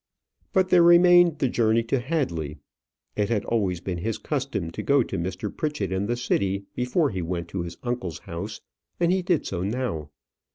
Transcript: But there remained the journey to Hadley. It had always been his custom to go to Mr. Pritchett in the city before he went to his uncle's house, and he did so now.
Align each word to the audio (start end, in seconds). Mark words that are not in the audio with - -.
But 0.51 0.69
there 0.69 0.81
remained 0.81 1.37
the 1.37 1.47
journey 1.47 1.83
to 1.83 1.99
Hadley. 1.99 2.57
It 3.15 3.29
had 3.29 3.45
always 3.45 3.79
been 3.81 3.99
his 3.99 4.17
custom 4.17 4.71
to 4.71 4.81
go 4.81 5.03
to 5.03 5.15
Mr. 5.15 5.55
Pritchett 5.55 5.91
in 5.91 6.07
the 6.07 6.17
city 6.17 6.65
before 6.73 7.11
he 7.11 7.21
went 7.21 7.49
to 7.49 7.61
his 7.61 7.77
uncle's 7.83 8.17
house, 8.17 8.61
and 8.99 9.11
he 9.11 9.21
did 9.21 9.45
so 9.45 9.61
now. 9.61 10.09